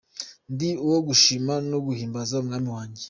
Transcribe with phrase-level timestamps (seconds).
[0.53, 2.99] Ndi uwo gushima no guhimbaza Umwami wanjye.